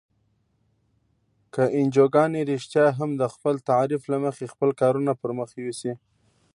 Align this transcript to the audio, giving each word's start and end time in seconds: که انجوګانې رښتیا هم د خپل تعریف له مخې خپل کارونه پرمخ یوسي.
که 1.53 1.63
انجوګانې 1.79 2.41
رښتیا 2.51 2.85
هم 2.97 3.09
د 3.21 3.23
خپل 3.33 3.55
تعریف 3.69 4.03
له 4.11 4.17
مخې 4.25 4.45
خپل 4.53 4.69
کارونه 4.81 5.11
پرمخ 5.21 5.49
یوسي. 5.63 5.93